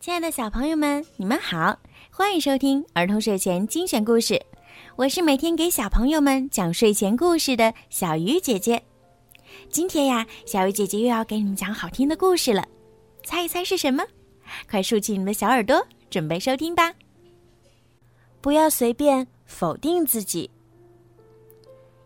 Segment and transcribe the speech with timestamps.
[0.00, 1.76] 亲爱的小朋友们，你们好，
[2.12, 4.40] 欢迎收听儿童睡前精选故事。
[4.94, 8.80] 我是每天给小朋友们讲睡前故事的小鱼姐姐。
[9.68, 12.64] 今天呀，小鱼姐姐又要给你们讲好听的故事了，
[13.24, 14.04] 猜一猜是什么？
[14.70, 16.94] 快竖起你们的小耳朵，准备收听吧。
[18.40, 20.48] 不要随便否定自己。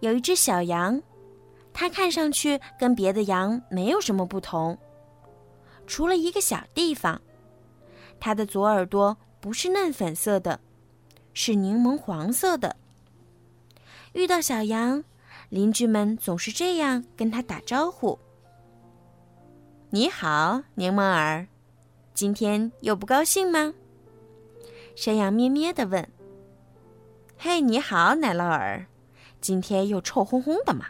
[0.00, 1.00] 有一只小羊，
[1.72, 4.76] 它看上去跟别的羊没有什么不同，
[5.86, 7.18] 除了一个小地方。
[8.20, 10.60] 它的左耳朵不是嫩粉色的，
[11.32, 12.76] 是柠檬黄色的。
[14.12, 15.04] 遇到小羊，
[15.48, 18.18] 邻居们总是这样跟他打招呼
[19.90, 21.46] ：“你好，柠檬耳，
[22.14, 23.74] 今天又不高兴吗？”
[24.96, 26.10] 山羊咩咩地问
[27.38, 28.86] ：“嘿，你好，奶酪耳，
[29.40, 30.86] 今天又臭烘烘的吗？”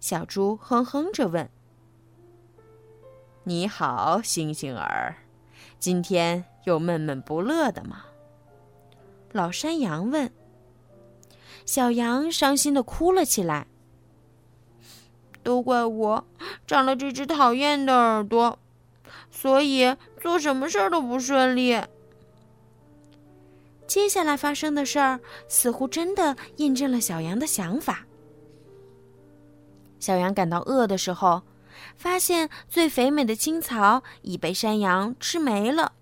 [0.00, 1.48] 小猪哼哼着问
[3.44, 5.16] ：“你好，星星耳。”
[5.80, 8.04] 今天又闷闷不乐的吗？
[9.32, 10.30] 老山羊问。
[11.64, 13.66] 小羊伤心的哭了起来。
[15.42, 16.24] 都怪我
[16.66, 18.58] 长了这只讨厌的耳朵，
[19.30, 21.80] 所以做什么事儿都不顺利。
[23.86, 28.06] 接下来发生的事儿似乎真的印证了小羊的想法。
[29.98, 31.40] 小羊感到饿的时候。
[32.00, 35.92] 发现最肥美的青草已被山羊吃没了。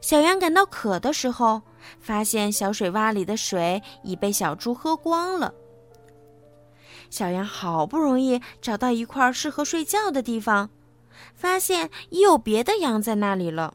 [0.00, 1.62] 小羊感到渴的时候，
[2.00, 5.54] 发现小水洼里的水已被小猪喝光了。
[7.08, 10.68] 小羊好不容易找到一块适合睡觉的地方，
[11.36, 13.74] 发现已有别的羊在那里了。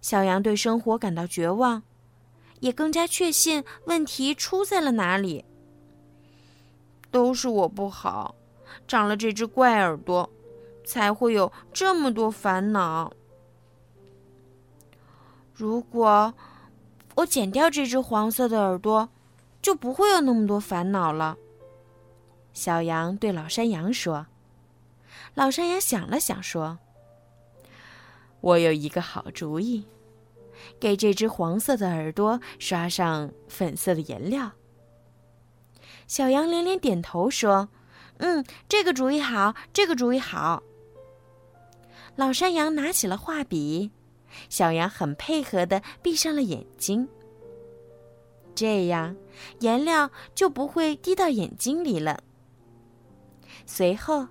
[0.00, 1.80] 小羊对生活感到绝望，
[2.58, 5.44] 也更加确信问题出在了哪里。
[7.12, 8.34] 都是我不好。
[8.86, 10.28] 长了这只怪耳朵，
[10.84, 13.12] 才会有这么多烦恼。
[15.52, 16.34] 如果
[17.14, 19.08] 我剪掉这只黄色的耳朵，
[19.62, 21.36] 就不会有那么多烦恼了。
[22.52, 24.26] 小羊对老山羊说。
[25.34, 26.78] 老山羊想了想说
[28.40, 29.86] ：“我有一个好主意，
[30.78, 34.52] 给这只黄色的耳朵刷上粉色的颜料。”
[36.06, 37.68] 小羊连连点头说。
[38.18, 40.62] 嗯，这个主意好，这个主意好。
[42.16, 43.90] 老山羊拿起了画笔，
[44.48, 47.08] 小羊很配合的闭上了眼睛，
[48.54, 49.16] 这样
[49.60, 52.20] 颜料就不会滴到眼睛里了。
[53.66, 54.28] 随后，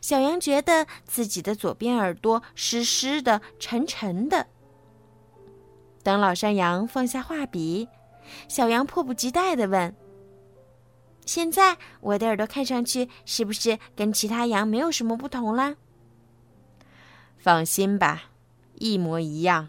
[0.00, 4.46] 小羊觉得自己的左边耳朵湿湿的、沉沉的。
[6.02, 7.86] 等老山羊放下画笔，
[8.48, 9.94] 小羊迫不及待的问。
[11.28, 15.76] 现在我的耳朵看上去是不是跟其他羊没有什么不同啦？
[17.36, 18.30] 放心吧，
[18.76, 19.68] 一模一样。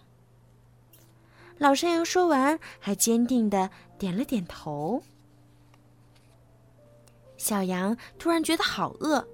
[1.57, 5.03] 老山羊说完，还坚定的点了点头。
[7.35, 9.27] 小羊突然觉得好饿，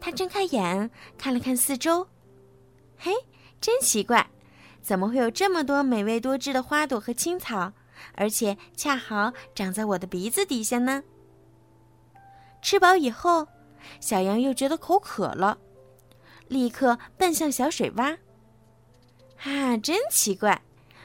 [0.00, 2.08] 它睁开眼看了看四周，
[2.96, 3.12] 嘿，
[3.60, 4.26] 真奇怪，
[4.80, 7.74] 怎么会有这么多美味多汁的花朵和青草，
[8.14, 11.02] 而且恰好长在我的鼻子底下呢？
[12.66, 13.46] 吃饱以后，
[14.00, 15.56] 小羊又觉得口渴了，
[16.48, 18.18] 立刻奔向小水洼。
[19.44, 20.60] 啊，真奇怪，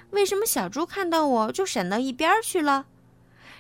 [0.10, 2.88] 为什么小猪看到我就闪到一边去了？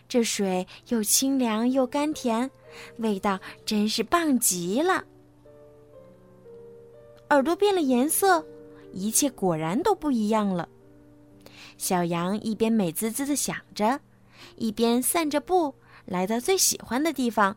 [0.09, 2.49] 这水又清凉又甘甜，
[2.97, 5.05] 味道真是棒极了。
[7.29, 8.43] 耳朵变了颜色，
[8.91, 10.67] 一切果然都不一样了。
[11.77, 13.99] 小羊一边美滋滋的想着，
[14.55, 15.75] 一边散着步，
[16.05, 17.55] 来到最喜欢的地方。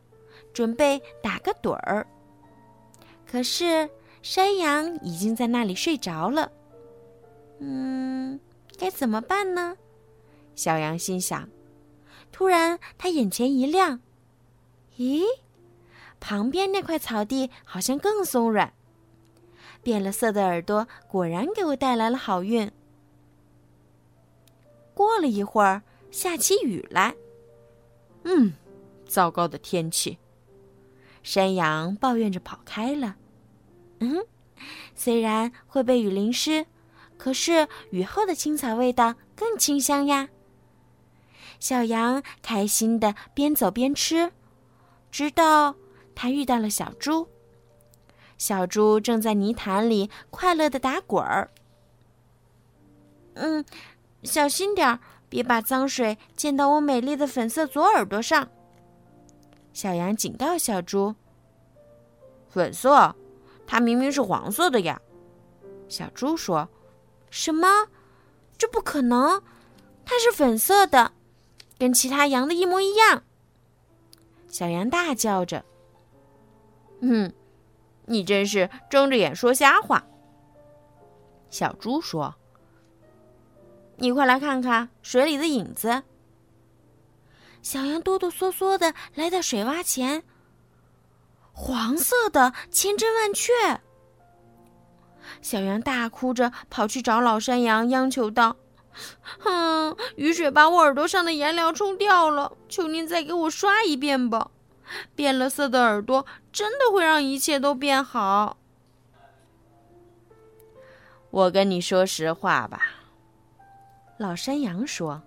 [0.54, 2.06] 准备打个盹儿，
[3.30, 3.90] 可是
[4.22, 6.50] 山羊已经在那里睡着了。
[7.58, 8.40] 嗯，
[8.78, 9.76] 该怎么办呢？
[10.54, 11.46] 小羊心想。
[12.32, 14.00] 突然，他眼前一亮，
[14.96, 15.22] 咦，
[16.20, 18.72] 旁边那块草地好像更松软。
[19.82, 22.70] 变了色的耳朵果然给我带来了好运。
[24.94, 27.14] 过了一会儿，下起雨来。
[28.22, 28.52] 嗯，
[29.06, 30.16] 糟糕的天气。
[31.24, 33.16] 山羊抱怨着跑开了。
[33.98, 34.24] 嗯，
[34.94, 36.66] 虽然会被雨淋湿，
[37.16, 40.28] 可是雨后的青草味道更清香呀。
[41.58, 44.30] 小羊开心的边走边吃，
[45.10, 45.74] 直到
[46.14, 47.26] 它遇到了小猪。
[48.36, 51.50] 小猪正在泥潭里快乐的打滚儿。
[53.34, 53.64] 嗯，
[54.24, 55.00] 小心点儿，
[55.30, 58.50] 别把脏水溅到我美丽的粉色左耳朵上。
[59.74, 61.14] 小羊警告小猪
[62.48, 63.14] ：“粉色，
[63.66, 64.98] 它明明是黄色的呀。”
[65.88, 66.66] 小猪说
[67.28, 67.88] ：“什么？
[68.56, 69.42] 这不可能！
[70.06, 71.12] 它是粉色的，
[71.76, 73.24] 跟其他羊的一模一样。”
[74.48, 75.64] 小羊大叫着
[77.02, 77.32] ：“嗯，
[78.06, 80.06] 你真是睁着眼说瞎话！”
[81.50, 82.32] 小猪说
[83.98, 86.04] ：“你快来看看水里的影子。”
[87.64, 90.22] 小羊哆哆嗦嗦的来到水洼前，
[91.54, 93.52] 黄色的，千真万确。
[95.40, 98.56] 小羊大哭着跑去找老山羊，央求道
[99.40, 104.50] ：“哼，雨水把我耳朵上的颜料冲掉了，求您再给我刷一遍吧！
[105.14, 108.58] 变了色的耳朵真的会让一切都变好。”
[111.32, 112.82] 我跟你说实话吧，
[114.18, 115.22] 老山羊说。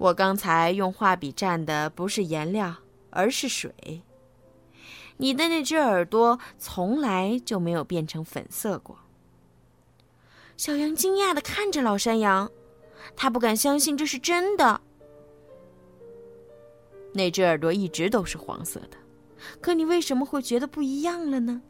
[0.00, 2.74] 我刚才用画笔蘸的不是颜料，
[3.10, 4.02] 而是水。
[5.18, 8.96] 你的那只耳朵从来就没有变成粉色过。
[10.56, 12.50] 小羊惊讶的看着老山羊，
[13.14, 14.80] 他不敢相信这是真的。
[17.12, 18.96] 那只耳朵一直都是黄色的，
[19.60, 21.60] 可你为什么会觉得不一样了呢？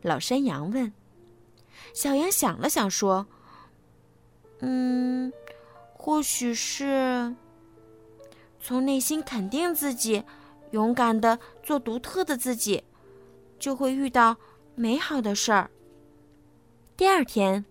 [0.00, 0.90] 老山羊问。
[1.92, 3.26] 小羊想了想说
[4.60, 5.30] ：“嗯。”
[6.02, 7.36] 或许是
[8.58, 10.24] 从内心肯定自己，
[10.70, 12.82] 勇敢的做独特的自己，
[13.58, 14.34] 就会遇到
[14.74, 15.70] 美好的事儿。
[16.96, 17.62] 第二天，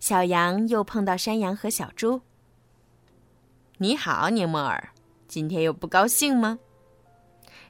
[0.00, 2.18] 小羊又碰到山羊和小猪。
[3.76, 4.88] 你好，柠檬耳，
[5.28, 6.58] 今天又不高兴吗？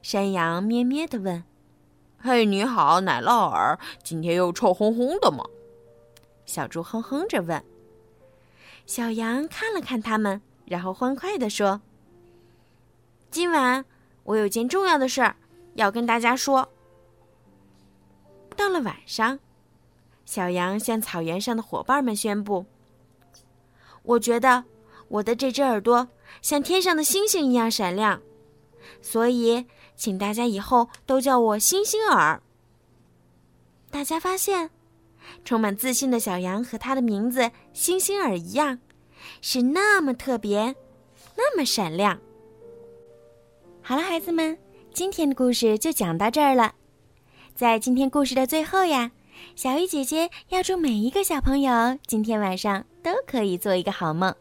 [0.03, 1.43] 山羊咩咩的问。
[2.17, 5.45] 嘿，你好，奶酪耳，今天又臭烘烘的吗？
[6.45, 7.61] 小猪哼哼着问。
[8.87, 11.81] 小羊看了看他们，然后欢快地说
[13.33, 13.85] ：“今晚
[14.23, 15.37] 我有件重要的事儿
[15.75, 16.69] 要跟大家说。”
[18.57, 19.39] 到了晚上，
[20.25, 22.65] 小羊向草原上的伙伴们宣布
[24.05, 24.65] ：“我觉得
[25.09, 26.09] 我的这只耳朵
[26.41, 28.23] 像天上的星星一样闪亮，
[29.03, 29.67] 所以
[29.97, 32.41] 请大家以后都叫我星星耳。”
[33.91, 34.71] 大家发现。
[35.45, 38.79] 充满自信的小羊和它的名字星星耳一样，
[39.41, 40.75] 是那么特别，
[41.37, 42.19] 那么闪亮。
[43.83, 44.59] 好了，孩子们，
[44.93, 46.75] 今天的故事就讲到这儿了。
[47.55, 49.13] 在今天故事的最后呀，
[49.55, 54.35] 小鱼姐姐要祝每一个小朋友今天晚上都可以做一个好梦。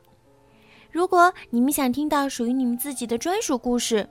[0.92, 4.10] 如果你们想听到属于你们自己的专属故事，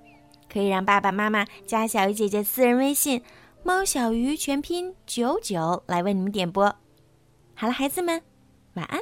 [0.52, 3.22] 可以让爸爸妈妈加小鱼姐姐私人微信。
[3.66, 6.66] 猫小鱼全拼九九来为你们点播，
[7.54, 8.20] 好了，孩子们，
[8.74, 9.00] 晚安。